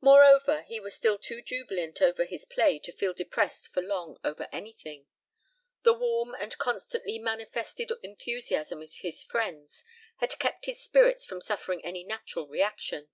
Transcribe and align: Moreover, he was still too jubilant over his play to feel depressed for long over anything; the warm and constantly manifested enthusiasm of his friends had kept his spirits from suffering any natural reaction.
Moreover, 0.00 0.62
he 0.62 0.78
was 0.78 0.94
still 0.94 1.18
too 1.18 1.42
jubilant 1.42 2.00
over 2.00 2.24
his 2.24 2.44
play 2.44 2.78
to 2.78 2.92
feel 2.92 3.12
depressed 3.12 3.66
for 3.66 3.82
long 3.82 4.16
over 4.22 4.46
anything; 4.52 5.08
the 5.82 5.92
warm 5.92 6.36
and 6.36 6.56
constantly 6.56 7.18
manifested 7.18 7.90
enthusiasm 8.04 8.80
of 8.80 8.92
his 8.92 9.24
friends 9.24 9.82
had 10.18 10.38
kept 10.38 10.66
his 10.66 10.80
spirits 10.80 11.26
from 11.26 11.40
suffering 11.40 11.84
any 11.84 12.04
natural 12.04 12.46
reaction. 12.46 13.08